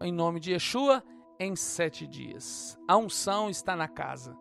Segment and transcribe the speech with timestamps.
[0.00, 1.02] em nome de Yeshua
[1.38, 2.78] em sete dias.
[2.86, 4.36] A unção está na casa.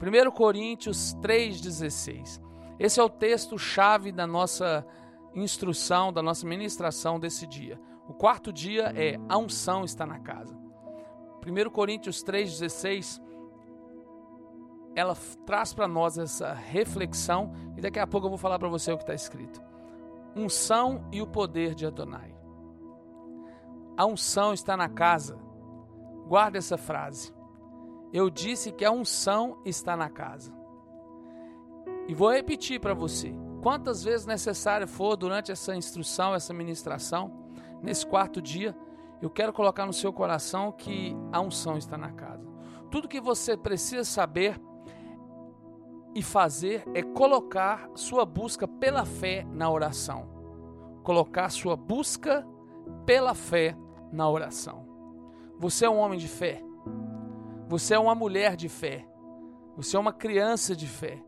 [0.00, 2.40] 1 Coríntios 3,16.
[2.78, 4.86] Esse é o texto-chave da nossa
[5.34, 7.80] instrução, da nossa ministração desse dia.
[8.08, 10.56] O quarto dia é a unção está na casa.
[11.46, 13.24] 1 Coríntios 3,16
[14.94, 15.14] ela
[15.44, 18.96] traz para nós essa reflexão e daqui a pouco eu vou falar para você o
[18.96, 19.62] que está escrito.
[20.34, 22.35] Unção e o poder de Adonai.
[23.96, 25.38] A unção está na casa.
[26.28, 27.32] Guarda essa frase.
[28.12, 30.52] Eu disse que a unção está na casa.
[32.06, 33.34] E vou repetir para você.
[33.62, 37.32] Quantas vezes necessário for durante essa instrução, essa ministração,
[37.82, 38.76] nesse quarto dia,
[39.20, 42.46] eu quero colocar no seu coração que a unção está na casa.
[42.90, 44.60] Tudo que você precisa saber
[46.14, 50.28] e fazer é colocar sua busca pela fé na oração.
[51.02, 52.46] Colocar sua busca
[53.04, 53.76] pela fé
[54.12, 54.86] na oração.
[55.58, 56.62] Você é um homem de fé.
[57.68, 59.06] Você é uma mulher de fé.
[59.76, 61.22] Você é uma criança de fé.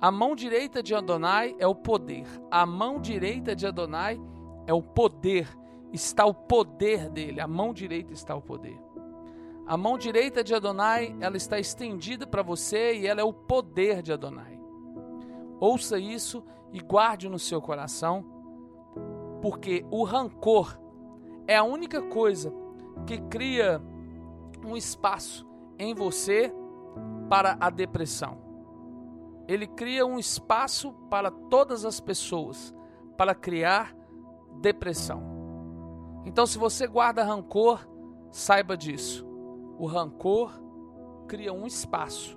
[0.00, 2.26] A mão direita de Adonai é o poder.
[2.50, 4.20] A mão direita de Adonai
[4.66, 5.48] é o poder.
[5.92, 7.40] Está o poder dele.
[7.40, 8.78] A mão direita está o poder.
[9.66, 14.00] A mão direita de Adonai, ela está estendida para você e ela é o poder
[14.00, 14.60] de Adonai.
[15.58, 18.24] Ouça isso e guarde no seu coração,
[19.42, 20.78] porque o rancor
[21.46, 22.52] é a única coisa
[23.06, 23.80] que cria
[24.64, 25.46] um espaço
[25.78, 26.52] em você
[27.28, 28.38] para a depressão.
[29.46, 32.74] Ele cria um espaço para todas as pessoas
[33.16, 33.94] para criar
[34.60, 35.22] depressão.
[36.24, 37.86] Então, se você guarda rancor,
[38.32, 39.26] saiba disso
[39.78, 40.52] o rancor
[41.28, 42.36] cria um espaço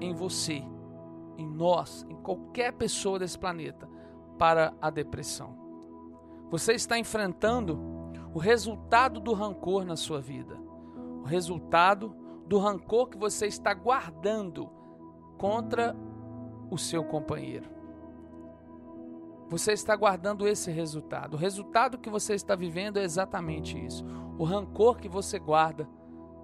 [0.00, 0.62] em você,
[1.36, 3.88] em nós, em qualquer pessoa desse planeta
[4.38, 5.65] para a depressão.
[6.50, 7.78] Você está enfrentando
[8.32, 10.56] o resultado do rancor na sua vida,
[11.22, 12.14] o resultado
[12.46, 14.70] do rancor que você está guardando
[15.36, 15.96] contra
[16.70, 17.68] o seu companheiro.
[19.48, 21.34] Você está guardando esse resultado.
[21.34, 24.04] O resultado que você está vivendo é exatamente isso.
[24.38, 25.88] O rancor que você guarda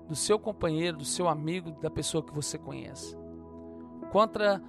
[0.09, 3.17] do seu companheiro, do seu amigo, da pessoa que você conhece.
[4.11, 4.63] Contra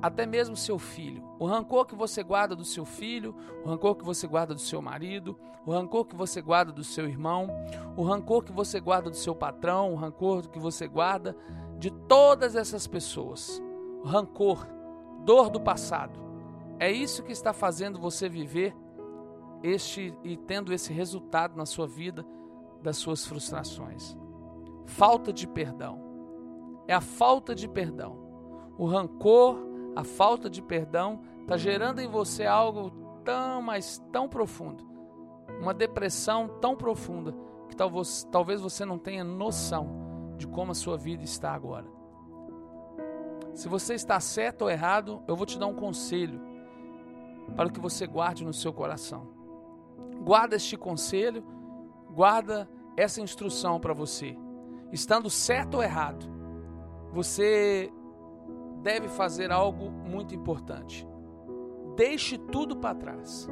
[0.00, 1.22] até mesmo seu filho.
[1.38, 4.80] O rancor que você guarda do seu filho, o rancor que você guarda do seu
[4.80, 7.48] marido, o rancor que você guarda do seu irmão,
[7.96, 11.36] o rancor que você guarda do seu patrão, o rancor que você guarda
[11.78, 13.62] de todas essas pessoas.
[14.02, 14.66] O rancor,
[15.24, 16.18] dor do passado.
[16.78, 18.74] É isso que está fazendo você viver
[19.62, 22.24] este e tendo esse resultado na sua vida
[22.82, 24.16] das suas frustrações
[24.88, 26.00] falta de perdão.
[26.88, 28.18] É a falta de perdão.
[28.76, 29.56] O rancor,
[29.98, 32.92] a falta de perdão, está gerando em você algo
[33.24, 34.86] tão, mas tão profundo.
[35.60, 37.34] Uma depressão tão profunda
[37.68, 41.86] que talvez, talvez você não tenha noção de como a sua vida está agora.
[43.54, 46.40] Se você está certo ou errado, eu vou te dar um conselho
[47.56, 49.26] para que você guarde no seu coração.
[50.22, 51.42] Guarda este conselho,
[52.14, 54.38] guarda essa instrução para você
[54.92, 56.24] estando certo ou errado,
[57.12, 57.92] você
[58.88, 61.06] deve fazer algo muito importante.
[61.94, 63.46] Deixe tudo para trás.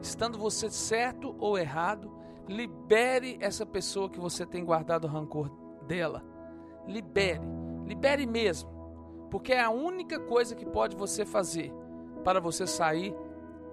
[0.00, 2.10] Estando você certo ou errado,
[2.48, 5.50] libere essa pessoa que você tem guardado rancor
[5.86, 6.24] dela.
[6.86, 7.44] Libere,
[7.84, 8.70] libere mesmo,
[9.30, 11.70] porque é a única coisa que pode você fazer
[12.24, 13.14] para você sair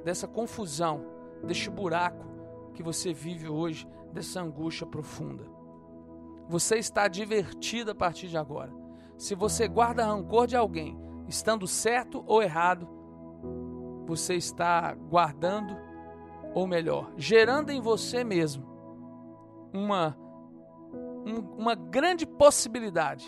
[0.04, 1.06] dessa confusão,
[1.46, 2.26] deste buraco
[2.74, 5.46] que você vive hoje, dessa angústia profunda.
[6.50, 8.83] Você está divertido a partir de agora.
[9.18, 10.98] Se você guarda rancor de alguém,
[11.28, 12.88] estando certo ou errado,
[14.06, 15.76] você está guardando,
[16.54, 18.66] ou melhor, gerando em você mesmo
[19.74, 20.18] uma,
[21.26, 23.26] um, uma grande possibilidade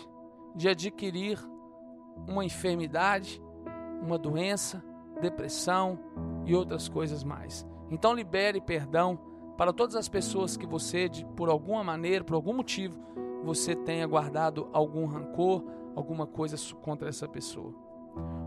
[0.54, 1.38] de adquirir
[2.28, 3.42] uma enfermidade,
[4.00, 4.82] uma doença,
[5.20, 5.98] depressão
[6.44, 7.66] e outras coisas mais.
[7.90, 9.18] Então libere perdão
[9.56, 12.98] para todas as pessoas que você, de, por alguma maneira, por algum motivo,
[13.46, 15.64] você tenha guardado algum rancor,
[15.94, 17.72] alguma coisa contra essa pessoa.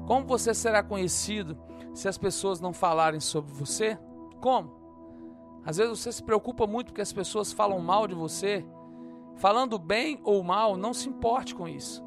[0.05, 1.57] Como você será conhecido
[1.93, 3.97] se as pessoas não falarem sobre você?
[4.41, 4.77] Como?
[5.65, 8.65] Às vezes você se preocupa muito porque as pessoas falam mal de você.
[9.35, 12.03] Falando bem ou mal, não se importe com isso.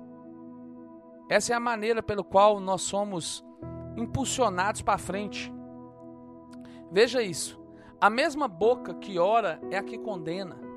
[1.30, 3.42] Essa é a maneira pelo qual nós somos
[3.96, 5.52] impulsionados para frente.
[6.90, 7.58] Veja isso.
[7.98, 10.71] A mesma boca que ora é a que condena.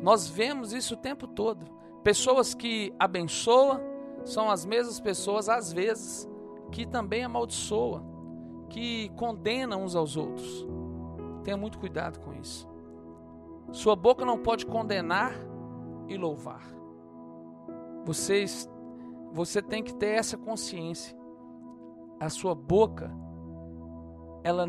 [0.00, 1.66] Nós vemos isso o tempo todo.
[2.02, 3.80] Pessoas que abençoam
[4.24, 6.28] são as mesmas pessoas, às vezes,
[6.70, 8.04] que também amaldiçoam,
[8.68, 10.66] que condenam uns aos outros.
[11.42, 12.68] Tenha muito cuidado com isso.
[13.72, 15.32] Sua boca não pode condenar
[16.08, 16.62] e louvar.
[18.04, 18.68] Vocês,
[19.32, 21.16] você tem que ter essa consciência.
[22.20, 23.10] A sua boca,
[24.42, 24.66] ela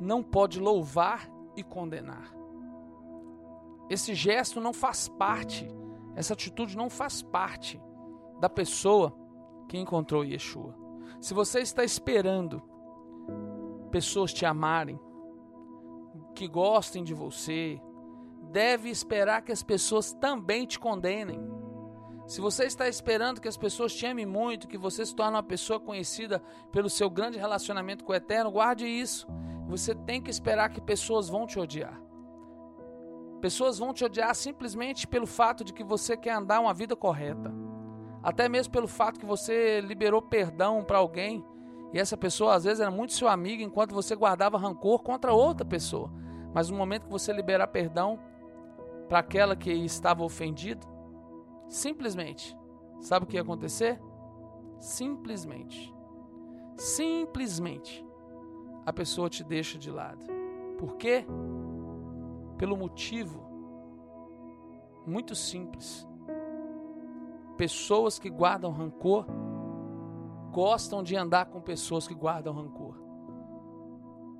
[0.00, 2.37] não pode louvar e condenar.
[3.88, 5.68] Esse gesto não faz parte,
[6.14, 7.80] essa atitude não faz parte
[8.40, 9.16] da pessoa
[9.68, 10.74] que encontrou Yeshua.
[11.20, 12.62] Se você está esperando
[13.90, 15.00] pessoas te amarem,
[16.34, 17.80] que gostem de você,
[18.50, 21.40] deve esperar que as pessoas também te condenem.
[22.26, 25.42] Se você está esperando que as pessoas te amem muito, que você se torne uma
[25.42, 29.26] pessoa conhecida pelo seu grande relacionamento com o Eterno, guarde isso.
[29.66, 32.07] Você tem que esperar que pessoas vão te odiar.
[33.40, 37.52] Pessoas vão te odiar simplesmente pelo fato de que você quer andar uma vida correta.
[38.22, 41.44] Até mesmo pelo fato que você liberou perdão para alguém
[41.92, 45.64] e essa pessoa às vezes era muito seu amigo enquanto você guardava rancor contra outra
[45.64, 46.12] pessoa.
[46.52, 48.18] Mas no momento que você liberar perdão
[49.08, 50.86] para aquela que estava ofendido,
[51.68, 52.56] simplesmente,
[53.00, 54.00] sabe o que ia acontecer?
[54.80, 55.94] Simplesmente,
[56.76, 58.06] simplesmente,
[58.84, 60.26] a pessoa te deixa de lado.
[60.78, 61.24] Por quê?
[62.58, 63.48] Pelo motivo
[65.06, 66.06] muito simples.
[67.56, 69.26] Pessoas que guardam rancor
[70.52, 72.96] gostam de andar com pessoas que guardam rancor.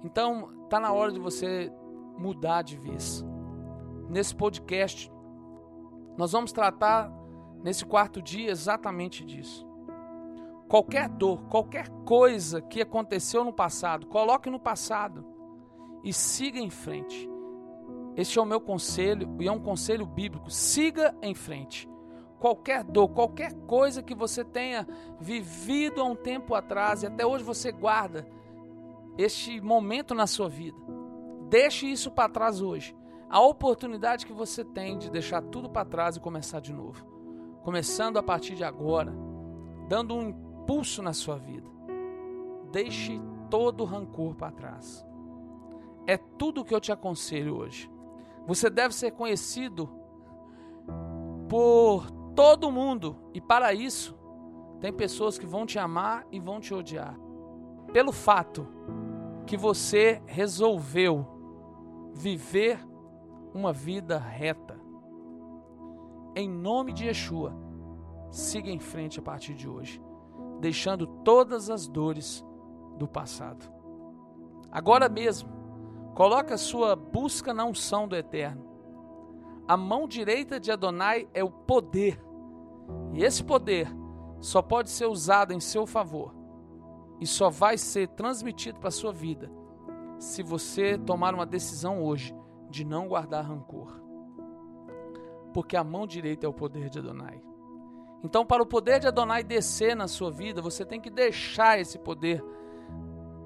[0.04, 1.72] Então, tá na hora de você
[2.16, 3.24] mudar de vez.
[4.08, 5.10] Nesse podcast,
[6.16, 7.12] nós vamos tratar
[7.62, 9.66] nesse quarto dia exatamente disso.
[10.68, 15.24] Qualquer dor, qualquer coisa que aconteceu no passado, coloque no passado
[16.04, 17.28] e siga em frente.
[18.18, 20.50] Este é o meu conselho e é um conselho bíblico.
[20.50, 21.88] Siga em frente.
[22.40, 24.84] Qualquer dor, qualquer coisa que você tenha
[25.20, 28.26] vivido há um tempo atrás e até hoje você guarda
[29.16, 30.76] este momento na sua vida.
[31.48, 32.92] Deixe isso para trás hoje.
[33.30, 37.06] A oportunidade que você tem de deixar tudo para trás e começar de novo.
[37.62, 39.14] Começando a partir de agora,
[39.88, 41.68] dando um impulso na sua vida.
[42.72, 45.06] Deixe todo rancor para trás.
[46.04, 47.88] É tudo que eu te aconselho hoje.
[48.48, 49.90] Você deve ser conhecido
[51.50, 54.18] por todo mundo, e para isso,
[54.80, 57.14] tem pessoas que vão te amar e vão te odiar.
[57.92, 58.66] Pelo fato
[59.46, 61.26] que você resolveu
[62.14, 62.80] viver
[63.52, 64.80] uma vida reta.
[66.34, 67.52] Em nome de Yeshua,
[68.30, 70.02] siga em frente a partir de hoje,
[70.58, 72.42] deixando todas as dores
[72.96, 73.70] do passado.
[74.72, 75.57] Agora mesmo,
[76.14, 78.66] Coloque a sua busca na unção do Eterno.
[79.66, 82.20] A mão direita de Adonai é o poder.
[83.12, 83.88] E esse poder
[84.40, 86.34] só pode ser usado em seu favor
[87.20, 89.50] e só vai ser transmitido para a sua vida
[90.19, 92.34] se você tomar uma decisão hoje
[92.70, 94.00] de não guardar rancor.
[95.52, 97.43] Porque a mão direita é o poder de Adonai.
[98.22, 101.99] Então, para o poder de Adonai descer na sua vida, você tem que deixar esse
[101.99, 102.44] poder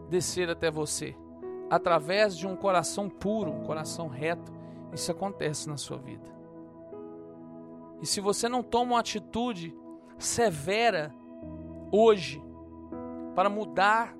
[0.08, 1.16] descer até você
[1.72, 4.52] através de um coração puro, um coração reto,
[4.92, 6.30] isso acontece na sua vida.
[8.02, 9.74] E se você não toma uma atitude
[10.18, 11.14] severa
[11.90, 12.44] hoje
[13.34, 14.14] para mudar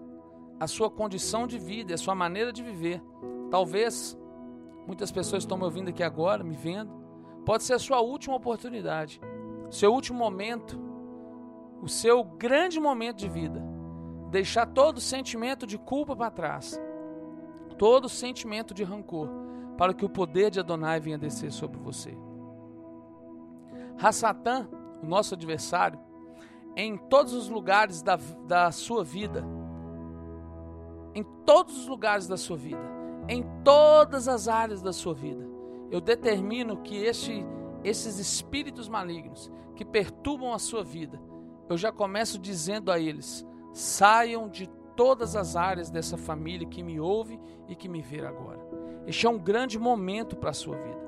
[0.58, 3.02] a sua condição de vida, a sua maneira de viver,
[3.50, 4.18] talvez
[4.86, 6.90] muitas pessoas estão me ouvindo aqui agora, me vendo,
[7.44, 9.20] pode ser a sua última oportunidade,
[9.70, 10.80] seu último momento,
[11.82, 13.62] o seu grande momento de vida.
[14.30, 16.80] Deixar todo o sentimento de culpa para trás
[17.74, 19.28] todo sentimento de rancor,
[19.76, 22.16] para que o poder de Adonai venha descer sobre você.
[23.98, 24.68] Hassatã,
[25.02, 25.98] o nosso adversário,
[26.76, 29.44] em todos os lugares da, da sua vida,
[31.14, 32.80] em todos os lugares da sua vida,
[33.28, 35.46] em todas as áreas da sua vida,
[35.90, 37.44] eu determino que este,
[37.84, 41.20] esses espíritos malignos que perturbam a sua vida,
[41.68, 46.98] eu já começo dizendo a eles: saiam de todas as áreas dessa família que me
[46.98, 47.38] ouve
[47.72, 48.60] e que me vê agora.
[49.06, 51.00] Este é um grande momento para a sua vida.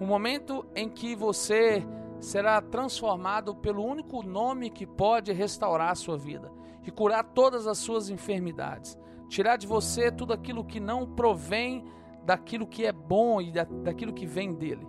[0.00, 1.84] Um momento em que você
[2.20, 6.52] será transformado pelo único nome que pode restaurar a sua vida
[6.84, 8.98] e curar todas as suas enfermidades.
[9.28, 11.84] Tirar de você tudo aquilo que não provém
[12.24, 14.86] daquilo que é bom e daquilo que vem dele.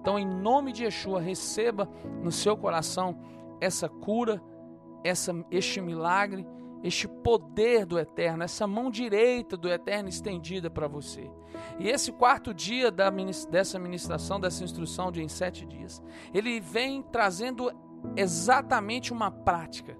[0.00, 1.88] Então, em nome de Yeshua, receba
[2.22, 3.18] no seu coração
[3.60, 4.42] essa cura,
[5.02, 6.46] essa, este milagre
[6.84, 11.30] este poder do Eterno, essa mão direita do Eterno estendida para você.
[11.78, 13.10] E esse quarto dia da,
[13.50, 16.02] dessa ministração, dessa instrução de em sete dias,
[16.34, 17.72] ele vem trazendo
[18.14, 19.96] exatamente uma prática,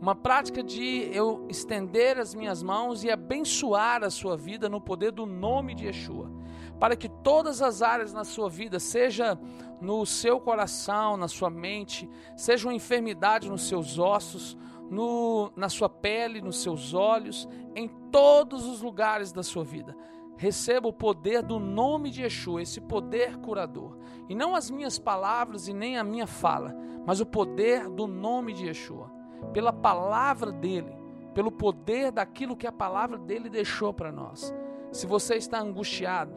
[0.00, 5.10] uma prática de eu estender as minhas mãos e abençoar a sua vida no poder
[5.10, 6.30] do nome de Yeshua,
[6.78, 9.36] para que todas as áreas na sua vida, seja
[9.80, 14.56] no seu coração, na sua mente, seja uma enfermidade nos seus ossos,
[14.92, 19.96] no, na sua pele, nos seus olhos, em todos os lugares da sua vida.
[20.36, 23.96] Receba o poder do nome de Yeshua, esse poder curador.
[24.28, 28.52] E não as minhas palavras e nem a minha fala, mas o poder do nome
[28.52, 29.10] de Yeshua.
[29.54, 30.94] Pela palavra dele,
[31.32, 34.54] pelo poder daquilo que a palavra dele deixou para nós.
[34.90, 36.36] Se você está angustiado,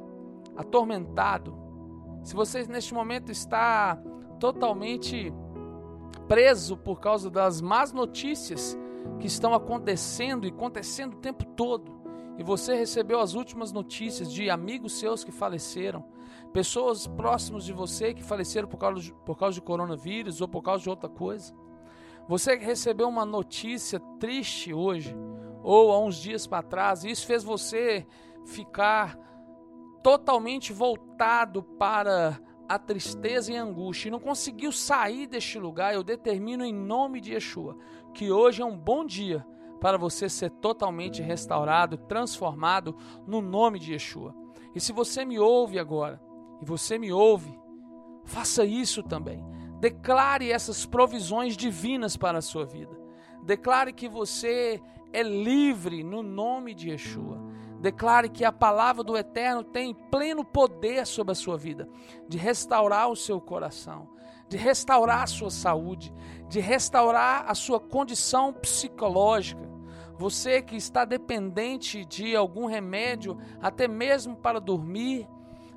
[0.56, 1.54] atormentado,
[2.24, 4.02] se você neste momento está
[4.40, 5.34] totalmente
[6.28, 8.78] preso por causa das más notícias
[9.20, 11.94] que estão acontecendo e acontecendo o tempo todo.
[12.38, 16.04] E você recebeu as últimas notícias de amigos seus que faleceram,
[16.52, 20.62] pessoas próximas de você que faleceram por causa de, por causa de coronavírus ou por
[20.62, 21.54] causa de outra coisa.
[22.28, 25.16] Você recebeu uma notícia triste hoje
[25.64, 28.06] ou há uns dias para trás, e isso fez você
[28.46, 29.18] ficar
[30.04, 36.04] totalmente voltado para a tristeza e a angústia e não conseguiu sair deste lugar, eu
[36.04, 37.78] determino em nome de Yeshua
[38.14, 39.46] que hoje é um bom dia
[39.80, 42.96] para você ser totalmente restaurado, transformado
[43.28, 44.34] no nome de Yeshua.
[44.74, 46.20] E se você me ouve agora,
[46.62, 47.60] e você me ouve,
[48.24, 49.44] faça isso também.
[49.80, 52.98] Declare essas provisões divinas para a sua vida.
[53.44, 54.82] Declare que você
[55.14, 57.40] é livre no nome de Yeshua.
[57.86, 61.88] Declare que a palavra do Eterno tem pleno poder sobre a sua vida,
[62.28, 64.10] de restaurar o seu coração,
[64.50, 66.12] de restaurar a sua saúde,
[66.50, 69.62] de restaurar a sua condição psicológica.
[70.18, 75.30] Você que está dependente de algum remédio, até mesmo para dormir,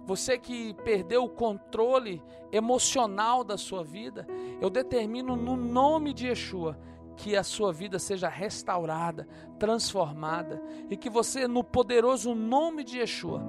[0.07, 4.27] você que perdeu o controle emocional da sua vida,
[4.63, 6.79] eu determino no nome de Yeshua
[7.19, 9.27] que a sua vida seja restaurada,
[9.59, 13.43] transformada e que você, no poderoso nome de Yeshua,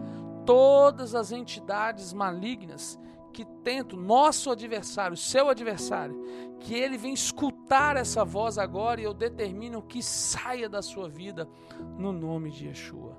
[0.44, 3.00] todas as entidades malignas
[3.32, 6.20] que tentam, nosso adversário, seu adversário,
[6.60, 11.48] que ele vem escutar essa voz agora e eu determino que saia da sua vida
[11.96, 13.16] no nome de Yeshua.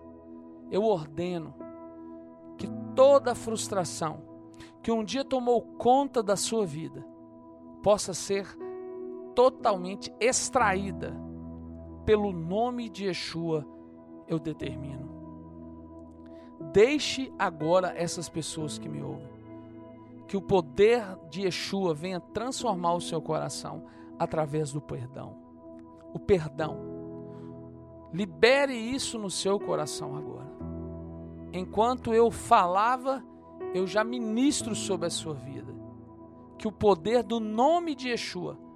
[0.68, 1.54] Eu ordeno
[2.58, 2.66] que
[2.96, 4.24] toda frustração
[4.82, 7.06] que um dia tomou conta da sua vida
[7.84, 8.48] possa ser
[9.40, 11.16] totalmente extraída
[12.04, 13.66] pelo nome de Yeshua,
[14.28, 15.08] eu determino.
[16.74, 19.30] Deixe agora essas pessoas que me ouvem.
[20.28, 23.86] Que o poder de Yeshua venha transformar o seu coração
[24.18, 25.38] através do perdão.
[26.12, 26.76] O perdão.
[28.12, 30.52] Libere isso no seu coração agora.
[31.50, 33.24] Enquanto eu falava,
[33.72, 35.74] eu já ministro sobre a sua vida.
[36.58, 38.68] Que o poder do nome de Yeshua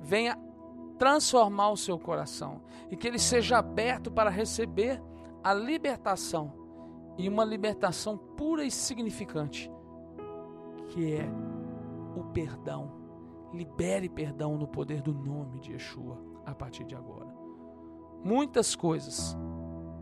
[0.00, 0.38] venha
[0.98, 5.00] transformar o seu coração e que ele seja aberto para receber
[5.42, 6.52] a libertação
[7.16, 9.70] e uma libertação pura e significante,
[10.88, 11.28] que é
[12.16, 12.96] o perdão.
[13.52, 17.34] Libere perdão no poder do nome de Yeshua a partir de agora.
[18.22, 19.36] Muitas coisas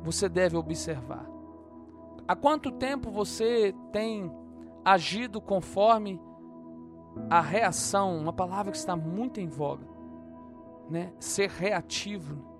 [0.02, 1.26] você deve observar.
[2.26, 4.32] Há quanto tempo você tem
[4.84, 6.20] agido conforme
[7.28, 9.87] a reação, uma palavra que está muito em voga,
[10.88, 11.12] né?
[11.18, 12.54] Ser reativo.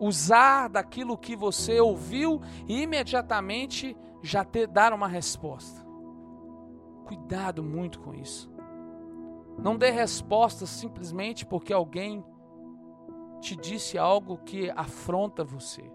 [0.00, 5.84] Usar daquilo que você ouviu e imediatamente já ter dar uma resposta.
[7.04, 8.50] Cuidado muito com isso.
[9.58, 12.24] Não dê resposta simplesmente porque alguém
[13.40, 15.90] te disse algo que afronta você.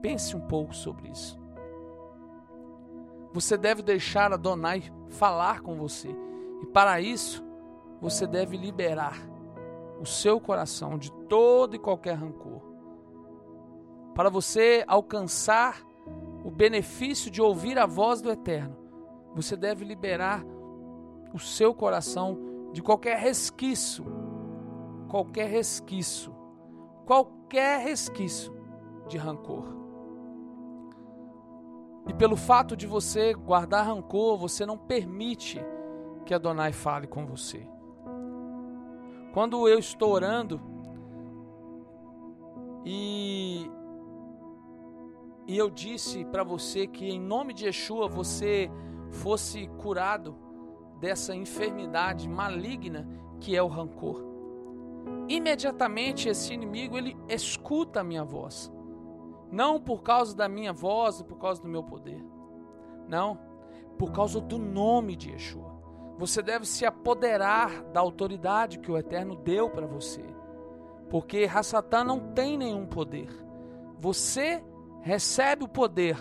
[0.00, 1.45] Pense um pouco sobre isso.
[3.36, 6.08] Você deve deixar a Donai falar com você.
[6.62, 7.44] E para isso,
[8.00, 9.18] você deve liberar
[10.00, 12.62] o seu coração de todo e qualquer rancor.
[14.14, 15.82] Para você alcançar
[16.46, 18.74] o benefício de ouvir a voz do Eterno,
[19.34, 20.42] você deve liberar
[21.34, 22.38] o seu coração
[22.72, 24.06] de qualquer resquício,
[25.10, 26.34] qualquer resquício,
[27.04, 28.56] qualquer resquício
[29.06, 29.85] de rancor.
[32.08, 35.60] E pelo fato de você guardar rancor, você não permite
[36.24, 37.66] que Adonai fale com você.
[39.32, 40.60] Quando eu estou orando
[42.84, 43.70] e
[45.48, 48.68] e eu disse para você que em nome de Yeshua você
[49.10, 50.36] fosse curado
[50.98, 53.06] dessa enfermidade maligna
[53.40, 54.24] que é o rancor.
[55.28, 58.72] Imediatamente esse inimigo ele escuta a minha voz.
[59.50, 62.24] Não por causa da minha voz, por causa do meu poder.
[63.08, 63.38] Não,
[63.98, 65.76] por causa do nome de Yeshua.
[66.18, 70.24] Você deve se apoderar da autoridade que o Eterno deu para você.
[71.10, 73.28] Porque Rassatã não tem nenhum poder.
[73.98, 74.64] Você
[75.02, 76.16] recebe o poder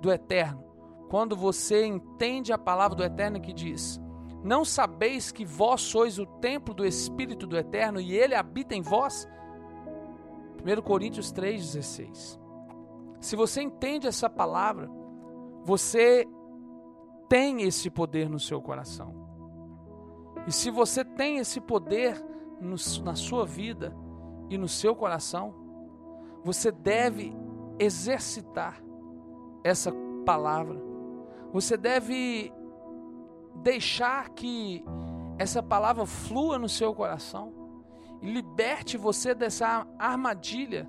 [0.00, 0.64] do Eterno
[1.08, 4.00] quando você entende a palavra do Eterno que diz:
[4.42, 8.82] Não sabeis que vós sois o templo do Espírito do Eterno e ele habita em
[8.82, 9.28] vós?
[10.66, 12.40] 1 Coríntios 3,16.
[13.20, 14.90] Se você entende essa palavra,
[15.62, 16.26] você
[17.28, 19.14] tem esse poder no seu coração.
[20.46, 22.20] E se você tem esse poder
[22.60, 23.96] no, na sua vida
[24.50, 25.54] e no seu coração,
[26.42, 27.32] você deve
[27.78, 28.82] exercitar
[29.62, 29.92] essa
[30.24, 30.80] palavra.
[31.52, 32.52] Você deve
[33.56, 34.84] deixar que
[35.38, 37.52] essa palavra flua no seu coração
[38.22, 40.88] e liberte você dessa armadilha.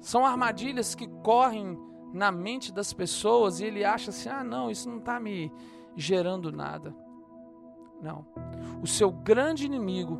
[0.00, 1.78] São armadilhas que correm
[2.12, 5.52] na mente das pessoas e ele acha assim: ah, não, isso não está me
[5.96, 6.94] gerando nada.
[8.00, 8.26] Não.
[8.82, 10.18] O seu grande inimigo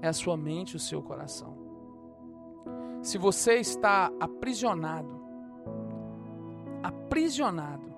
[0.00, 1.56] é a sua mente e o seu coração.
[3.02, 5.20] Se você está aprisionado,
[6.82, 7.94] aprisionado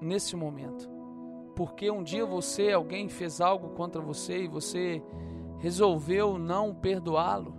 [0.00, 0.90] nesse momento,
[1.54, 5.02] porque um dia você, alguém fez algo contra você e você
[5.62, 7.54] resolveu não perdoá-lo,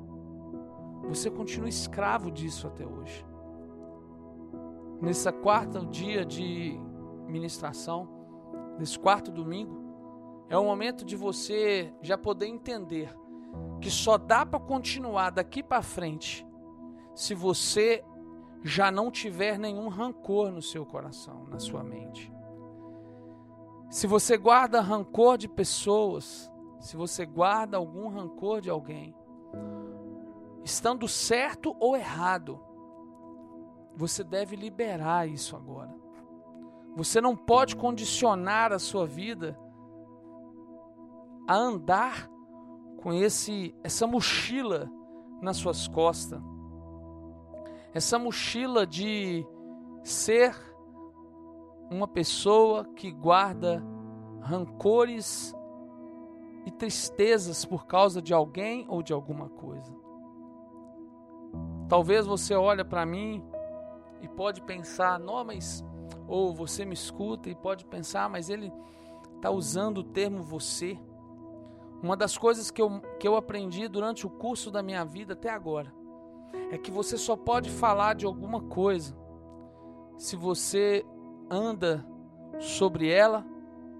[1.07, 3.25] você continua escravo disso até hoje.
[5.01, 6.77] Nessa quarta dia de
[7.27, 8.09] ministração,
[8.77, 9.81] nesse quarto domingo,
[10.49, 13.15] é o momento de você já poder entender
[13.79, 16.45] que só dá para continuar daqui para frente
[17.15, 18.03] se você
[18.61, 22.29] já não tiver nenhum rancor no seu coração, na sua mente.
[23.89, 26.51] Se você guarda rancor de pessoas,
[26.83, 29.15] se você guarda algum rancor de alguém,
[30.65, 32.59] estando certo ou errado,
[33.95, 35.95] você deve liberar isso agora.
[36.93, 39.57] Você não pode condicionar a sua vida
[41.47, 42.29] a andar
[42.97, 44.91] com esse essa mochila
[45.41, 46.41] nas suas costas.
[47.93, 49.47] Essa mochila de
[50.03, 50.53] ser
[51.89, 53.81] uma pessoa que guarda
[54.41, 55.55] rancores
[56.65, 59.93] e tristezas por causa de alguém ou de alguma coisa.
[61.87, 63.43] Talvez você olhe para mim
[64.21, 65.83] e pode pensar, não, mas
[66.27, 68.71] ou você me escuta e pode pensar, mas ele
[69.35, 70.97] está usando o termo você.
[72.01, 75.49] Uma das coisas que eu, que eu aprendi durante o curso da minha vida até
[75.49, 75.93] agora
[76.71, 79.15] é que você só pode falar de alguma coisa
[80.17, 81.05] se você
[81.49, 82.05] anda
[82.59, 83.45] sobre ela,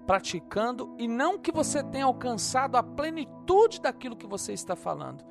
[0.06, 5.24] praticando, e não que você tenha alcançado a plenitude daquilo que você está falando,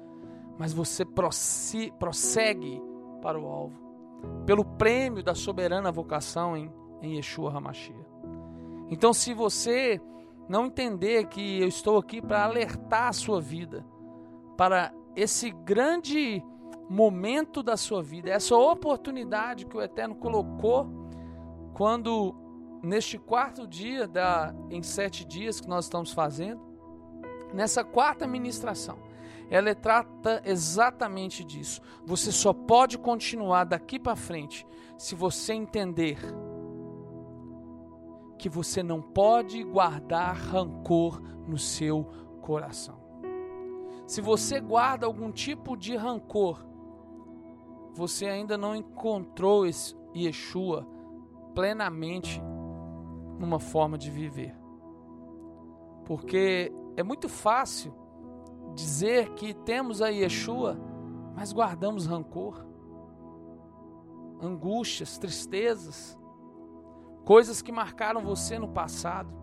[0.58, 2.82] mas você prossegue
[3.22, 3.80] para o alvo,
[4.46, 8.14] pelo prêmio da soberana vocação em, em Yeshua HaMashiach.
[8.90, 10.02] Então, se você
[10.48, 13.86] não entender que eu estou aqui para alertar a sua vida
[14.58, 16.44] para esse grande
[16.90, 20.88] momento da sua vida, essa oportunidade que o Eterno colocou
[21.74, 22.36] quando
[22.84, 26.62] neste quarto dia da em sete dias que nós estamos fazendo,
[27.54, 28.98] nessa quarta ministração,
[29.50, 31.82] ela trata exatamente disso.
[32.06, 34.68] Você só pode continuar daqui para frente
[34.98, 36.18] se você entender
[38.38, 42.04] que você não pode guardar rancor no seu
[42.42, 43.02] coração.
[44.06, 46.66] Se você guarda algum tipo de rancor,
[47.94, 50.86] você ainda não encontrou esse Yeshua
[51.56, 52.42] plenamente
[53.40, 54.56] numa forma de viver.
[56.06, 57.94] Porque é muito fácil
[58.76, 60.78] dizer que temos a Yeshua,
[61.36, 62.66] mas guardamos rancor,
[64.42, 66.18] angústias, tristezas,
[67.26, 69.34] coisas que marcaram você no passado.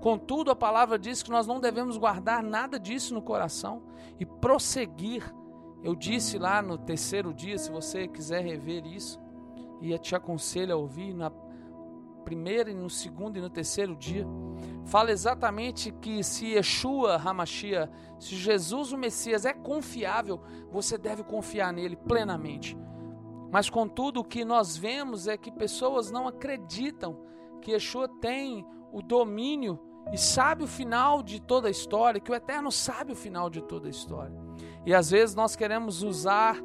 [0.00, 3.82] Contudo, a palavra diz que nós não devemos guardar nada disso no coração
[4.18, 5.34] e prosseguir.
[5.82, 9.20] Eu disse lá no terceiro dia, se você quiser rever isso,
[9.80, 11.30] e te aconselho a ouvir na
[12.26, 14.26] primeira e no segundo e no terceiro dia,
[14.84, 20.40] fala exatamente que se Yeshua Hamashia, se Jesus o Messias é confiável,
[20.72, 22.76] você deve confiar nele plenamente.
[23.52, 27.16] Mas contudo, o que nós vemos é que pessoas não acreditam
[27.62, 29.78] que Yeshua tem o domínio
[30.12, 33.62] e sabe o final de toda a história, que o Eterno sabe o final de
[33.62, 34.36] toda a história.
[34.84, 36.56] E às vezes nós queremos usar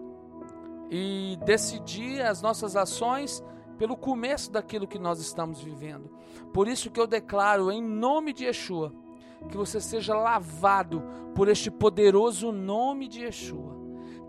[0.90, 3.44] e decidir as nossas ações
[3.82, 6.08] pelo começo daquilo que nós estamos vivendo.
[6.54, 8.94] Por isso que eu declaro em nome de Yeshua
[9.50, 11.02] que você seja lavado
[11.34, 13.76] por este poderoso nome de Yeshua,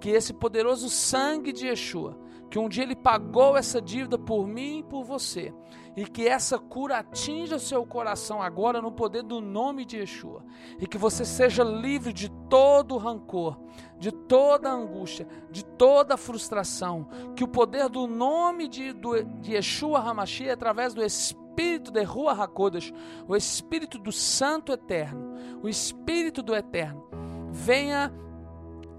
[0.01, 2.19] que esse poderoso sangue de Yeshua
[2.53, 5.55] que um dia ele pagou essa dívida por mim e por você,
[5.97, 10.45] e que essa cura atinja o seu coração agora no poder do nome de Yeshua,
[10.79, 13.59] e que você seja livre de todo rancor,
[13.99, 20.01] de toda angústia, de toda frustração, que o poder do nome de, do, de Yeshua
[20.01, 22.93] Hamashi, através do Espírito de Rua Hakodesh,
[23.27, 27.03] o Espírito do Santo Eterno, o Espírito do Eterno,
[27.51, 28.12] venha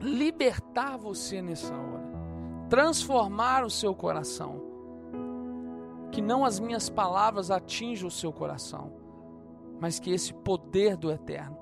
[0.01, 2.02] libertar você nessa hora
[2.69, 4.61] transformar o seu coração.
[6.11, 8.93] Que não as minhas palavras atinjam o seu coração,
[9.79, 11.57] mas que esse poder do Eterno,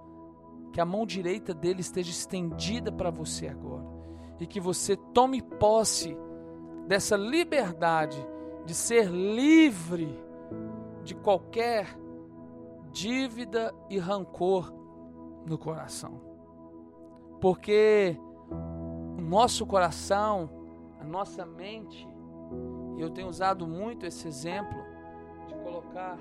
[0.73, 3.85] que a mão direita dele esteja estendida para você agora,
[4.39, 6.17] e que você tome posse
[6.87, 8.17] dessa liberdade
[8.65, 10.19] de ser livre
[11.03, 11.97] de qualquer
[12.91, 14.73] dívida e rancor
[15.45, 16.21] no coração.
[17.39, 18.17] Porque
[19.17, 20.60] o nosso coração
[21.11, 22.07] nossa mente,
[22.97, 24.81] eu tenho usado muito esse exemplo
[25.45, 26.17] de colocar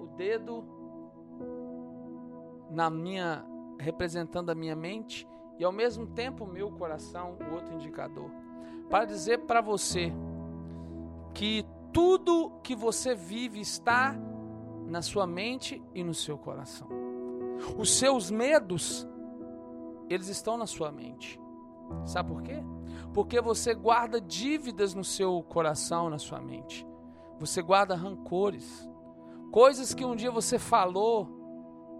[0.00, 0.64] o dedo
[2.68, 3.46] na minha
[3.78, 5.26] representando a minha mente
[5.58, 8.30] e ao mesmo tempo o meu coração, o outro indicador,
[8.90, 10.12] para dizer para você
[11.32, 14.16] que tudo que você vive está
[14.86, 16.88] na sua mente e no seu coração.
[17.78, 19.06] Os seus medos,
[20.08, 21.39] eles estão na sua mente.
[22.04, 22.62] Sabe por quê?
[23.12, 26.86] Porque você guarda dívidas no seu coração, na sua mente.
[27.38, 28.88] Você guarda rancores,
[29.50, 31.28] coisas que um dia você falou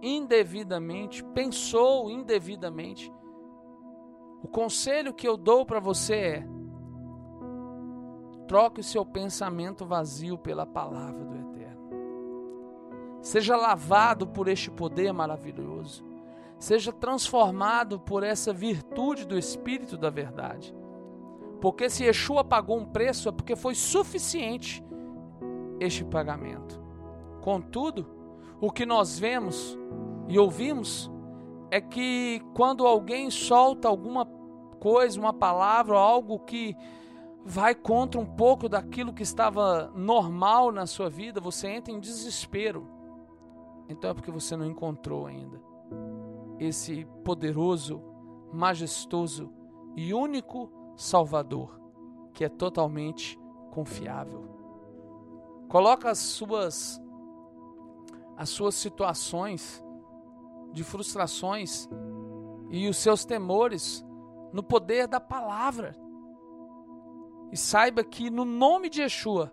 [0.01, 3.11] indevidamente, pensou indevidamente.
[4.43, 6.47] O conselho que eu dou para você é:
[8.47, 11.89] troque o seu pensamento vazio pela palavra do Eterno.
[13.21, 16.10] Seja lavado por este poder maravilhoso
[16.61, 20.75] seja transformado por essa virtude do Espírito da verdade.
[21.59, 24.83] Porque se Yeshua pagou um preço é porque foi suficiente
[25.79, 26.79] este pagamento.
[27.41, 28.07] Contudo,
[28.61, 29.75] o que nós vemos
[30.27, 31.11] e ouvimos
[31.71, 34.27] é que quando alguém solta alguma
[34.79, 36.75] coisa, uma palavra, algo que
[37.43, 42.87] vai contra um pouco daquilo que estava normal na sua vida, você entra em desespero.
[43.89, 45.70] Então é porque você não encontrou ainda
[46.61, 47.99] esse poderoso,
[48.53, 49.51] majestoso
[49.95, 51.81] e único Salvador,
[52.33, 53.39] que é totalmente
[53.71, 54.47] confiável.
[55.67, 57.01] Coloca as suas
[58.37, 59.83] as suas situações
[60.71, 61.87] de frustrações
[62.69, 64.05] e os seus temores
[64.53, 65.95] no poder da palavra.
[67.51, 69.51] E saiba que no nome de Yeshua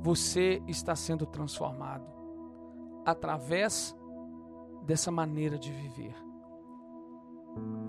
[0.00, 2.06] você está sendo transformado
[3.04, 3.95] através
[4.86, 6.14] dessa maneira de viver.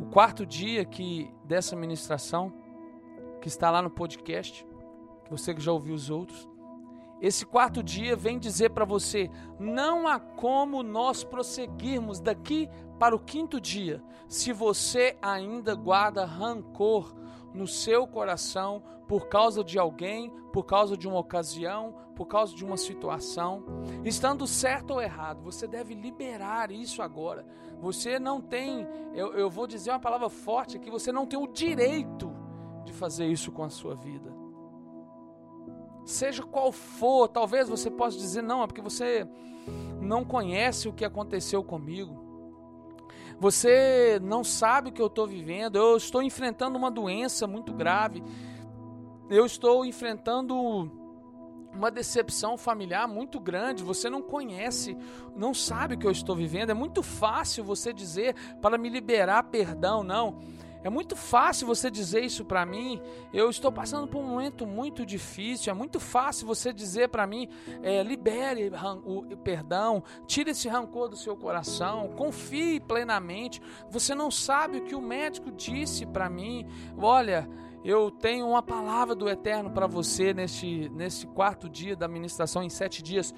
[0.02, 2.52] O quarto dia que dessa ministração,
[3.40, 4.66] que está lá no podcast,
[5.30, 6.50] você que já ouviu os outros,
[7.22, 9.30] esse quarto dia vem dizer para você:
[9.60, 17.16] não há como nós prosseguirmos daqui para o quinto dia se você ainda guarda rancor
[17.58, 22.64] no seu coração por causa de alguém, por causa de uma ocasião, por causa de
[22.64, 23.64] uma situação.
[24.04, 27.46] Estando certo ou errado, você deve liberar isso agora.
[27.80, 31.48] Você não tem, eu, eu vou dizer uma palavra forte aqui, você não tem o
[31.48, 32.32] direito
[32.84, 34.36] de fazer isso com a sua vida.
[36.06, 39.28] Seja qual for, talvez você possa dizer, não, é porque você
[40.02, 42.27] não conhece o que aconteceu comigo.
[43.40, 45.76] Você não sabe o que eu estou vivendo.
[45.78, 48.24] Eu estou enfrentando uma doença muito grave.
[49.30, 50.92] Eu estou enfrentando
[51.74, 53.84] uma decepção familiar muito grande.
[53.84, 54.98] Você não conhece,
[55.36, 56.72] não sabe o que eu estou vivendo.
[56.72, 60.04] É muito fácil você dizer para me liberar perdão.
[60.04, 60.40] Não.
[60.84, 63.02] É muito fácil você dizer isso para mim.
[63.34, 65.72] Eu estou passando por um momento muito difícil.
[65.72, 67.50] É muito fácil você dizer para mim:
[67.82, 68.72] é, libere
[69.06, 73.62] o perdão, tire esse rancor do seu coração, confie plenamente.
[73.90, 76.66] Você não sabe o que o médico disse para mim.
[76.98, 77.50] Olha,
[77.84, 82.70] eu tenho uma palavra do Eterno para você neste, neste quarto dia da ministração, em
[82.70, 83.34] sete dias.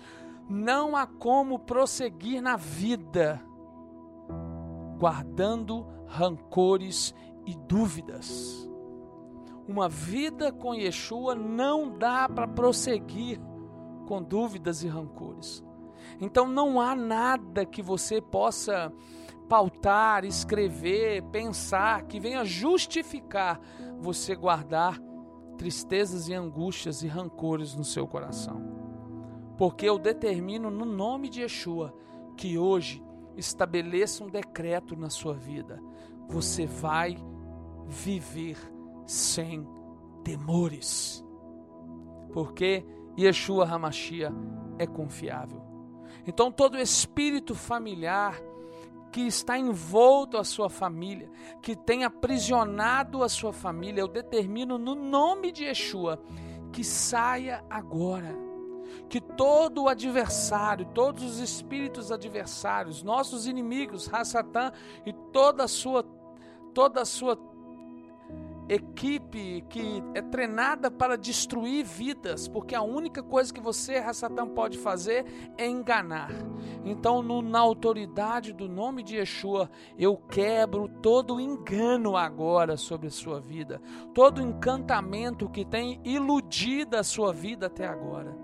[0.50, 3.40] Não há como prosseguir na vida
[5.00, 7.16] guardando rancores
[7.50, 8.70] e dúvidas.
[9.68, 13.40] Uma vida com Yeshua não dá para prosseguir
[14.08, 15.64] com dúvidas e rancores.
[16.22, 18.94] Então não há nada que você possa
[19.48, 23.60] pautar, escrever, pensar que venha justificar
[24.00, 25.00] você guardar
[25.58, 28.62] tristezas e angústias e rancores no seu coração.
[29.58, 31.94] Porque eu determino no nome de Yeshua
[32.38, 33.04] que hoje
[33.36, 35.82] estabeleça um decreto na sua vida.
[36.30, 37.18] Você vai
[37.90, 38.58] viver
[39.06, 39.68] sem
[40.24, 41.26] temores.
[42.32, 42.86] Porque
[43.18, 44.32] Yeshua Hamashia
[44.78, 45.62] é confiável.
[46.26, 48.40] Então todo espírito familiar
[49.12, 51.30] que está envolto a sua família,
[51.64, 56.22] que tem aprisionado a sua família, eu determino no nome de Yeshua
[56.72, 58.38] que saia agora.
[59.08, 64.72] Que todo o adversário, todos os espíritos adversários, nossos inimigos, Hassatan
[65.06, 66.06] e toda a sua
[66.74, 67.36] toda a sua
[68.70, 74.78] equipe que é treinada para destruir vidas, porque a única coisa que você, Satã, pode
[74.78, 75.26] fazer
[75.58, 76.32] é enganar.
[76.86, 83.12] Então, no, na autoridade do nome de Yeshua, eu quebro todo engano agora sobre a
[83.12, 83.82] sua vida,
[84.14, 88.39] todo encantamento que tem iludido a sua vida até agora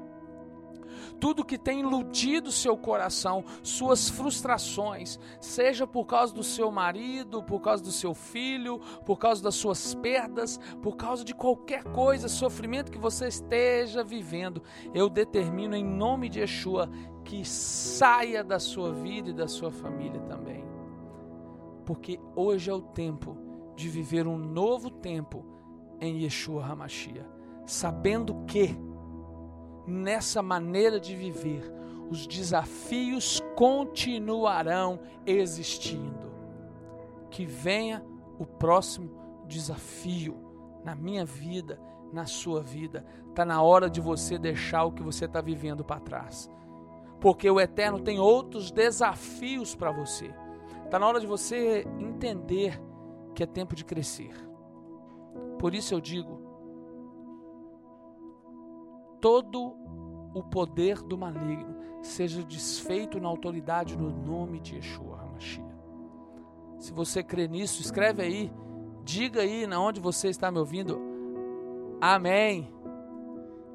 [1.20, 7.62] tudo que tem iludido seu coração, suas frustrações, seja por causa do seu marido, por
[7.62, 12.92] causa do seu filho, por causa das suas perdas, por causa de qualquer coisa, sofrimento
[12.92, 14.62] que você esteja vivendo,
[14.94, 16.90] eu determino em nome de Yeshua
[17.24, 20.64] que saia da sua vida e da sua família também.
[21.86, 23.38] Porque hoje é o tempo
[23.76, 25.46] de viver um novo tempo
[26.00, 27.28] em Yeshua Hamashia,
[27.66, 28.78] sabendo que
[29.88, 31.72] nessa maneira de viver,
[32.10, 36.34] os desafios continuarão existindo.
[37.30, 38.06] Que venha
[38.38, 39.12] o próximo
[39.48, 40.38] desafio
[40.84, 41.80] na minha vida,
[42.14, 43.06] na sua vida.
[43.30, 46.50] Está na hora de você deixar o que você está vivendo para trás.
[47.20, 50.34] Porque o Eterno tem outros desafios para você.
[50.84, 52.82] Está na hora de você entender
[53.34, 54.34] que é tempo de crescer.
[55.60, 56.45] Por isso eu digo:
[59.26, 59.76] todo
[60.36, 65.66] o poder do maligno seja desfeito na autoridade no nome de Yeshua HaMashiach.
[66.78, 68.54] Se você crê nisso, escreve aí,
[69.04, 71.02] diga aí na onde você está me ouvindo,
[72.00, 72.72] Amém.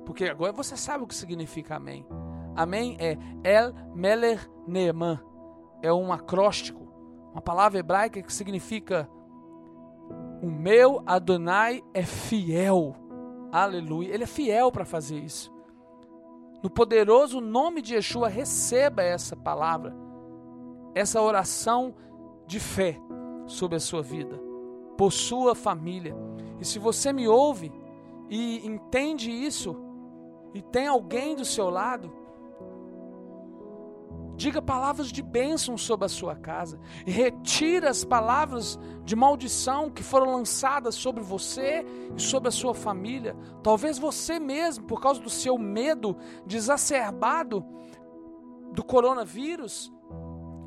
[0.06, 2.06] Porque agora você sabe o que significa Amém.
[2.54, 5.18] Amém é El Meler Neeman,
[5.82, 6.86] é um acróstico,
[7.32, 9.10] uma palavra hebraica que significa
[10.40, 12.99] o meu Adonai é fiel.
[13.52, 14.12] Aleluia.
[14.14, 15.52] Ele é fiel para fazer isso.
[16.62, 19.94] No poderoso nome de Yeshua, receba essa palavra,
[20.94, 21.94] essa oração
[22.46, 22.98] de fé
[23.46, 24.38] sobre a sua vida,
[24.96, 26.14] por sua família.
[26.60, 27.72] E se você me ouve
[28.28, 29.74] e entende isso,
[30.52, 32.12] e tem alguém do seu lado,
[34.40, 36.81] Diga palavras de bênção sobre a sua casa.
[37.07, 41.85] Retira as palavras de maldição que foram lançadas sobre você
[42.16, 43.37] e sobre a sua família.
[43.62, 47.62] Talvez você mesmo, por causa do seu medo desacerbado
[48.72, 49.92] do coronavírus,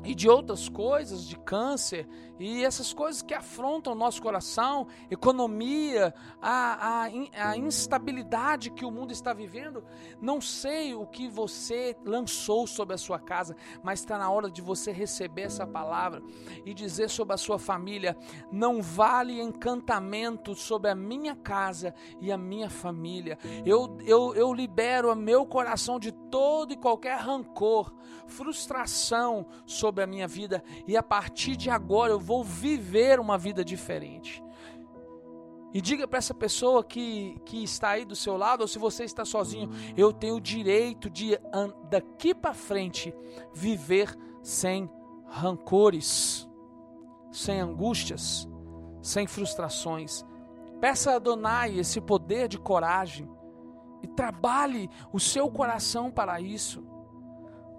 [0.04, 2.06] e de outras coisas, de câncer,
[2.38, 8.90] e essas coisas que afrontam o nosso coração, economia, a, a, a, instabilidade que o
[8.90, 9.84] mundo está vivendo.
[10.20, 14.60] Não sei o que você lançou sobre a sua casa, mas está na hora de
[14.60, 16.22] você receber essa palavra
[16.64, 18.16] e dizer sobre a sua família:
[18.50, 23.38] não vale encantamento sobre a minha casa e a minha família.
[23.64, 27.94] Eu, eu, eu libero o meu coração de todo e qualquer rancor,
[28.26, 33.64] frustração sobre a minha vida e a partir de agora eu vou viver uma vida
[33.64, 34.42] diferente.
[35.74, 39.04] E diga para essa pessoa que, que está aí do seu lado, ou se você
[39.04, 41.38] está sozinho, eu tenho o direito de
[41.90, 43.12] daqui para frente
[43.52, 44.88] viver sem
[45.26, 46.48] rancores,
[47.32, 48.48] sem angústias,
[49.02, 50.24] sem frustrações.
[50.80, 53.28] Peça a Adonai esse poder de coragem
[54.00, 56.86] e trabalhe o seu coração para isso.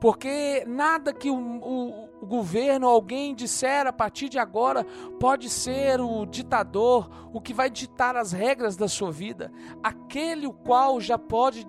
[0.02, 4.86] Porque nada que o, o, o governo, alguém disser a partir de agora,
[5.20, 9.52] pode ser o ditador, o que vai ditar as regras da sua vida.
[9.84, 11.68] Aquele o qual já pode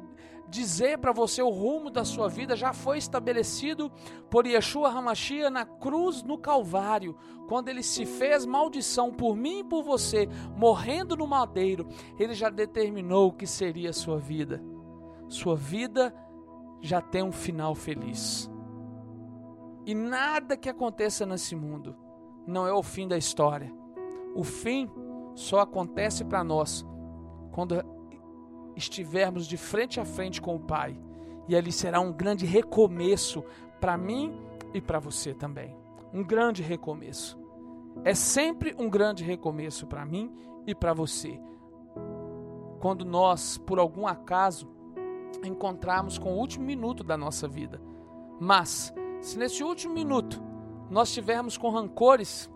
[0.49, 3.91] dizer para você o rumo da sua vida já foi estabelecido
[4.31, 7.17] por Yeshua Hamashia na cruz no Calvário,
[7.49, 11.87] quando ele se fez maldição por mim e por você, morrendo no madeiro,
[12.19, 14.63] ele já determinou o que seria a sua vida.
[15.29, 16.15] Sua vida
[16.81, 18.51] já tem um final feliz.
[19.87, 21.95] E nada que aconteça nesse mundo
[22.45, 23.73] não é o fim da história.
[24.35, 24.91] O fim
[25.37, 26.85] só acontece para nós
[27.53, 27.77] quando
[28.75, 31.01] estivermos de frente a frente com o Pai.
[31.49, 33.45] E ali será um grande recomeço
[33.81, 34.37] para mim
[34.75, 35.77] e para você também.
[36.13, 37.39] Um grande recomeço.
[38.05, 40.35] É sempre um grande recomeço para mim
[40.67, 41.41] e para você.
[42.81, 44.69] Quando nós, por algum acaso,
[45.45, 47.81] encontrarmos com o último minuto da nossa vida.
[48.41, 48.93] Mas,
[49.27, 50.41] se nesse último minuto
[50.89, 52.49] nós tivermos com rancores,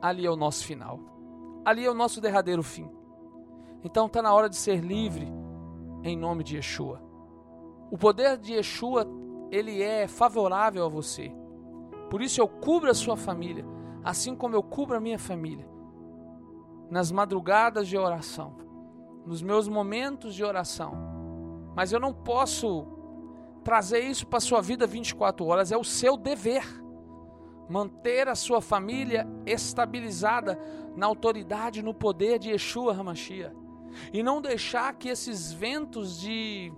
[0.00, 1.00] ali é o nosso final.
[1.64, 2.88] Ali é o nosso derradeiro fim.
[3.82, 5.26] Então está na hora de ser livre
[6.04, 7.02] em nome de Yeshua.
[7.90, 9.04] O poder de Yeshua,
[9.50, 11.34] ele é favorável a você.
[12.08, 13.66] Por isso eu cubro a sua família,
[14.04, 15.68] assim como eu cubro a minha família.
[16.88, 18.54] Nas madrugadas de oração,
[19.26, 20.92] nos meus momentos de oração.
[21.74, 22.91] Mas eu não posso
[23.62, 26.64] trazer isso para a sua vida 24 horas, é o seu dever.
[27.68, 30.58] Manter a sua família estabilizada
[30.96, 33.54] na autoridade, no poder de Yeshua Hamashia.
[34.12, 36.72] E não deixar que esses ventos de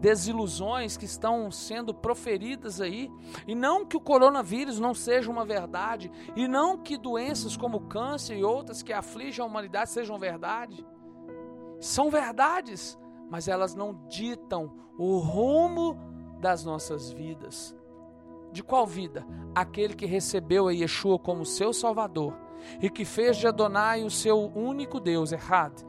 [0.00, 3.10] desilusões que estão sendo proferidas aí,
[3.46, 8.36] e não que o coronavírus não seja uma verdade, e não que doenças como câncer
[8.36, 10.86] e outras que afligem a humanidade sejam verdade.
[11.80, 12.98] São verdades,
[13.30, 15.96] mas elas não ditam o rumo
[16.40, 17.76] das nossas vidas.
[18.52, 19.26] De qual vida?
[19.54, 22.34] Aquele que recebeu a Yeshua como seu Salvador
[22.80, 25.86] e que fez de Adonai o seu único Deus, errado,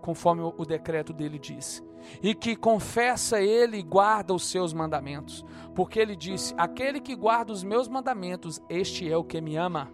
[0.00, 1.84] conforme o decreto dele diz
[2.22, 5.44] e que confessa ele e guarda os seus mandamentos.
[5.74, 9.90] Porque ele disse: Aquele que guarda os meus mandamentos, este é o que me ama.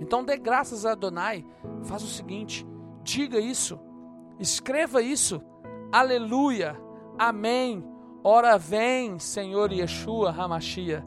[0.00, 1.44] Então dê graças a Adonai,
[1.84, 2.66] faz o seguinte:
[3.02, 3.78] diga isso,
[4.38, 5.40] escreva isso,
[5.98, 6.80] aleluia,
[7.18, 7.84] amém,
[8.22, 11.04] ora vem, Senhor Yeshua Hamashia.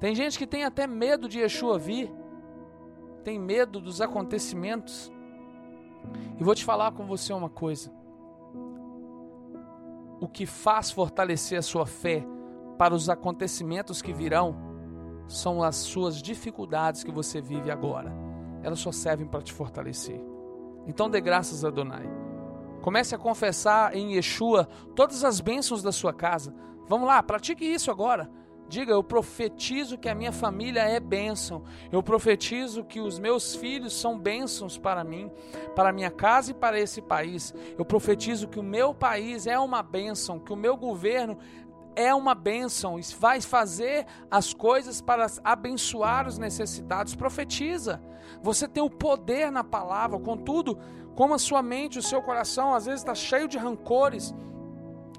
[0.00, 2.12] Tem gente que tem até medo de Yeshua vir,
[3.22, 5.12] tem medo dos acontecimentos.
[6.38, 7.90] E vou te falar com você uma coisa
[10.24, 12.26] o que faz fortalecer a sua fé
[12.78, 14.56] para os acontecimentos que virão
[15.28, 18.10] são as suas dificuldades que você vive agora.
[18.62, 20.18] Elas só servem para te fortalecer.
[20.86, 22.23] Então dê graças a Adonai.
[22.84, 26.54] Comece a confessar em Yeshua todas as bênçãos da sua casa.
[26.86, 28.30] Vamos lá, pratique isso agora.
[28.68, 31.62] Diga, eu profetizo que a minha família é bênção.
[31.90, 35.32] Eu profetizo que os meus filhos são bênçãos para mim,
[35.74, 37.54] para minha casa e para esse país.
[37.78, 41.38] Eu profetizo que o meu país é uma bênção, que o meu governo
[41.96, 47.14] é uma bênção vai fazer as coisas para abençoar os necessitados.
[47.14, 48.02] Profetiza.
[48.42, 50.78] Você tem o poder na palavra, contudo,
[51.14, 54.34] como a sua mente, o seu coração às vezes está cheio de rancores,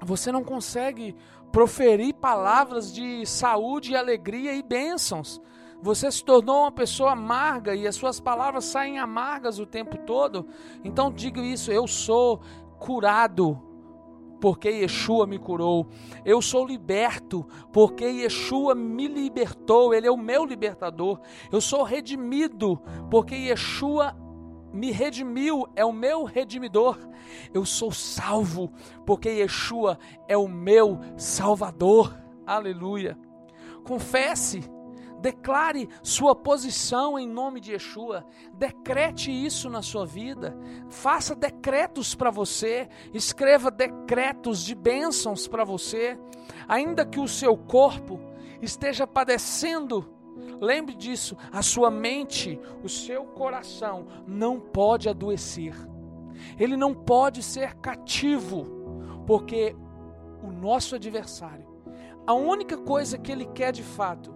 [0.02, 1.16] você não consegue
[1.50, 5.40] proferir palavras de saúde, alegria e bênçãos.
[5.80, 10.46] Você se tornou uma pessoa amarga e as suas palavras saem amargas o tempo todo.
[10.84, 12.40] Então diga isso: eu sou
[12.78, 13.62] curado
[14.40, 15.88] porque Yeshua me curou.
[16.24, 19.94] Eu sou liberto porque Yeshua me libertou.
[19.94, 21.20] Ele é o meu libertador.
[21.50, 22.80] Eu sou redimido
[23.10, 24.14] porque Yeshua
[24.76, 26.98] me redimiu, é o meu redimidor.
[27.52, 28.70] Eu sou salvo,
[29.04, 32.16] porque Yeshua é o meu salvador.
[32.46, 33.18] Aleluia.
[33.84, 34.62] Confesse,
[35.20, 38.24] declare sua posição em nome de Yeshua.
[38.54, 40.56] Decrete isso na sua vida.
[40.88, 46.18] Faça decretos para você, escreva decretos de bênçãos para você,
[46.68, 48.20] ainda que o seu corpo
[48.60, 50.15] esteja padecendo
[50.60, 55.74] Lembre disso, a sua mente, o seu coração não pode adoecer.
[56.58, 58.66] Ele não pode ser cativo,
[59.26, 59.74] porque
[60.42, 61.66] o nosso adversário,
[62.26, 64.34] a única coisa que ele quer de fato,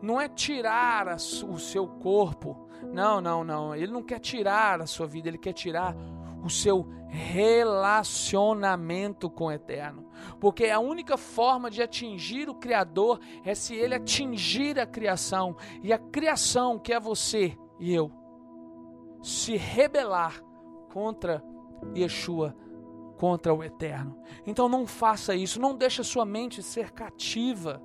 [0.00, 2.68] não é tirar a, o seu corpo.
[2.92, 3.72] Não, não, não.
[3.74, 5.94] Ele não quer tirar a sua vida, ele quer tirar
[6.42, 10.01] o seu relacionamento com o Eterno.
[10.40, 15.56] Porque a única forma de atingir o Criador é se ele atingir a criação.
[15.82, 18.10] E a criação, que é você e eu,
[19.22, 20.42] se rebelar
[20.92, 21.42] contra
[21.96, 22.56] Yeshua,
[23.16, 24.18] contra o Eterno.
[24.46, 27.82] Então não faça isso, não deixe a sua mente ser cativa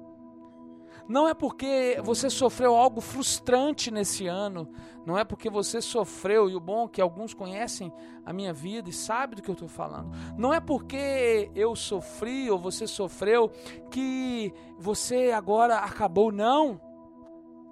[1.08, 4.70] não é porque você sofreu algo frustrante nesse ano,
[5.06, 7.94] não é porque você sofreu, e o bom é que alguns conhecem
[8.26, 10.12] a minha vida e sabem do que eu estou falando.
[10.38, 13.50] Não é porque eu sofri ou você sofreu
[13.90, 16.80] que você agora acabou, não.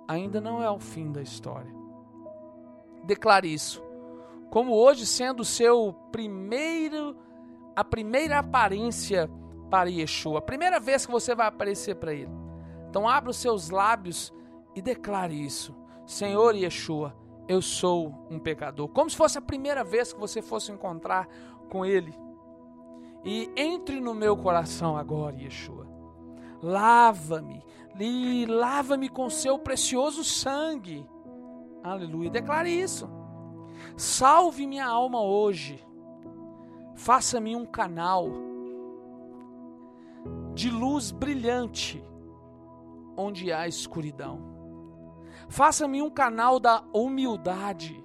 [0.08, 1.74] Ainda não é o fim da história.
[3.04, 3.84] Declare isso.
[4.50, 7.18] Como hoje sendo o seu primeiro,
[7.76, 9.30] a primeira aparência
[9.70, 12.45] para Yeshua, a primeira vez que você vai aparecer para Ele.
[12.96, 14.34] Então abra os seus lábios
[14.74, 15.76] e declare isso.
[16.06, 17.14] Senhor Yeshua,
[17.46, 18.88] eu sou um pecador.
[18.88, 21.28] Como se fosse a primeira vez que você fosse encontrar
[21.70, 22.18] com Ele.
[23.26, 25.86] E entre no meu coração agora, Yeshua.
[26.64, 27.62] Lava-me,
[28.00, 31.06] e lava-me com seu precioso sangue.
[31.84, 32.30] Aleluia.
[32.30, 33.10] Declare isso.
[33.98, 35.86] Salve minha alma hoje.
[36.96, 38.30] Faça-me um canal
[40.54, 42.02] de luz brilhante
[43.18, 44.54] onde há escuridão.
[45.48, 48.04] Faça-me um canal da humildade,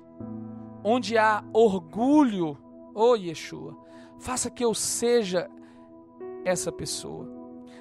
[0.85, 2.57] onde há orgulho
[2.95, 3.77] oh, Yeshua,
[4.19, 5.51] faça que eu seja
[6.45, 7.29] essa pessoa.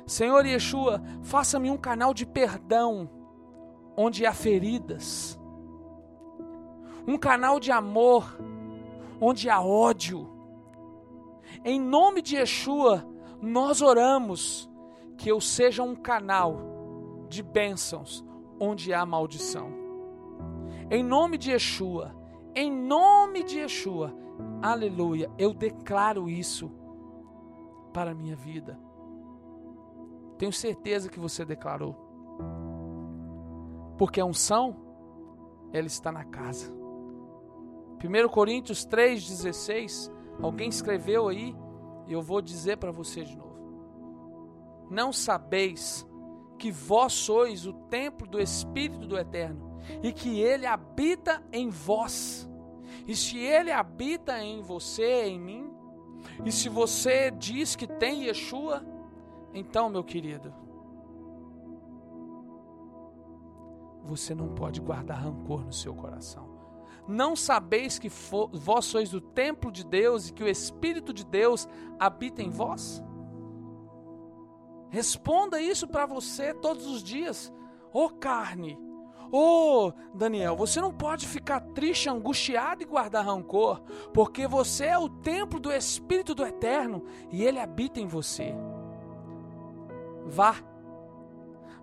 [0.05, 3.09] Senhor Yeshua, faça-me um canal de perdão
[3.95, 5.39] onde há feridas.
[7.07, 8.37] Um canal de amor
[9.19, 10.29] onde há ódio.
[11.63, 13.05] Em nome de Yeshua,
[13.41, 14.69] nós oramos
[15.17, 16.68] que eu seja um canal
[17.29, 18.25] de bênçãos
[18.59, 19.71] onde há maldição.
[20.89, 22.15] Em nome de Yeshua,
[22.55, 24.13] em nome de Yeshua,
[24.61, 26.71] aleluia, eu declaro isso
[27.93, 28.77] para a minha vida.
[30.37, 31.95] Tenho certeza que você declarou.
[33.97, 34.75] Porque a unção,
[35.71, 36.73] ela está na casa.
[38.03, 40.11] 1 Coríntios 3,16,
[40.41, 41.55] alguém escreveu aí,
[42.07, 43.59] e eu vou dizer para você de novo.
[44.89, 46.08] Não sabeis
[46.59, 52.47] que vós sois o templo do Espírito do Eterno e que ele habita em vós.
[53.07, 55.73] E se ele habita em você, em mim,
[56.45, 58.85] e se você diz que tem Yeshua,
[59.53, 60.53] então, meu querido,
[64.03, 66.47] você não pode guardar rancor no seu coração.
[67.07, 68.09] Não sabeis que
[68.53, 73.03] vós sois o templo de Deus e que o Espírito de Deus habita em vós?
[74.89, 77.51] Responda isso para você todos os dias.
[77.93, 78.77] Ô oh, carne,
[79.31, 83.81] ô oh, Daniel, você não pode ficar triste, angustiado e guardar rancor,
[84.13, 88.53] porque você é o templo do Espírito do Eterno e ele habita em você.
[90.25, 90.55] Vá.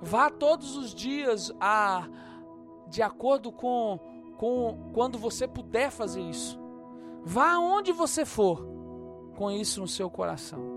[0.01, 2.09] Vá todos os dias a
[2.89, 3.99] de acordo com
[4.37, 6.61] com quando você puder fazer isso.
[7.25, 8.67] Vá aonde você for
[9.37, 10.76] com isso no seu coração.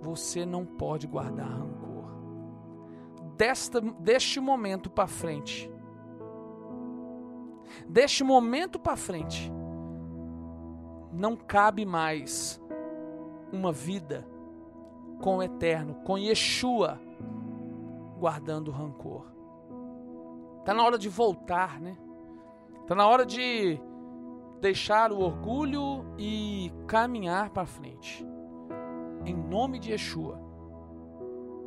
[0.00, 2.10] Você não pode guardar rancor.
[3.36, 5.70] Desta, deste momento para frente,
[7.88, 9.50] deste momento para frente,
[11.12, 12.60] não cabe mais
[13.52, 14.26] uma vida
[15.20, 17.00] com o eterno, com Yeshua,
[18.18, 19.26] guardando rancor.
[20.58, 21.96] Está na hora de voltar, né?
[22.82, 23.80] Está na hora de
[24.60, 28.29] deixar o orgulho e caminhar para frente.
[29.24, 30.40] Em nome de Yeshua.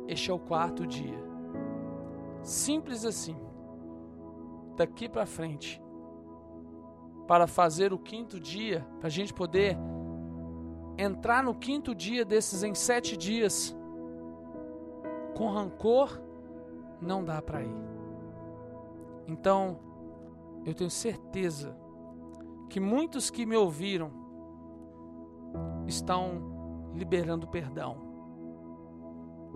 [0.08, 1.18] Este é o quarto dia.
[2.42, 3.36] Simples assim.
[4.76, 5.82] Daqui para frente.
[7.26, 9.78] Para fazer o quinto dia, para a gente poder
[10.98, 13.74] entrar no quinto dia desses em sete dias.
[15.34, 16.20] Com rancor,
[17.00, 17.76] não dá para ir.
[19.26, 19.78] Então,
[20.64, 21.76] eu tenho certeza
[22.68, 24.10] que muitos que me ouviram
[25.86, 26.53] estão
[26.94, 27.96] liberando perdão.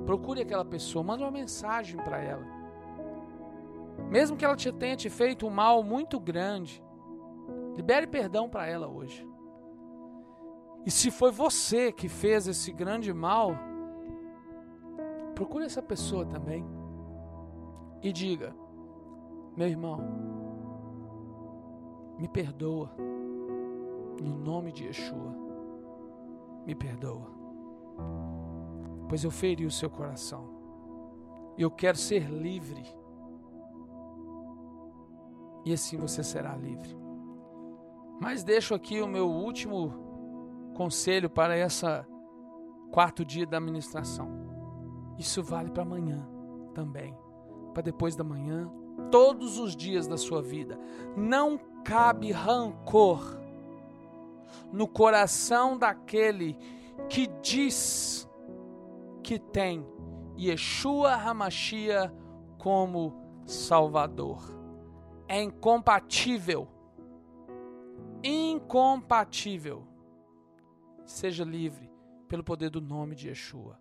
[0.05, 2.47] Procure aquela pessoa, manda uma mensagem para ela.
[4.11, 6.83] Mesmo que ela te tenha te feito um mal muito grande,
[7.77, 9.27] libere perdão para ela hoje.
[10.87, 13.53] E se foi você que fez esse grande mal,
[15.35, 16.65] procure essa pessoa também
[18.03, 18.55] e diga:
[19.57, 19.99] meu irmão,
[22.19, 22.91] me perdoa.
[24.21, 25.48] No nome de Yeshua.
[26.69, 27.27] Me perdoa.
[29.09, 30.45] Pois eu feri o seu coração.
[31.57, 32.85] Eu quero ser livre.
[35.65, 36.95] E assim você será livre.
[38.21, 42.07] Mas deixo aqui o meu último conselho para essa
[42.93, 44.29] quarto dia da administração.
[45.17, 46.29] Isso vale para amanhã
[46.75, 47.17] também,
[47.73, 48.71] para depois da manhã,
[49.11, 50.79] todos os dias da sua vida.
[51.17, 53.41] Não cabe rancor
[54.73, 56.57] no coração daquele
[57.09, 58.29] que diz
[59.23, 59.87] que tem
[60.39, 62.13] Yeshua Hamashia
[62.59, 64.43] como Salvador.
[65.27, 66.69] É incompatível.
[68.23, 69.87] Incompatível.
[71.05, 71.91] Seja livre
[72.29, 73.78] pelo poder do nome de Yeshua.